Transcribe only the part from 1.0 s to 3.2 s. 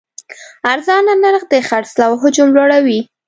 نرخ د خرڅلاو حجم لوړوي.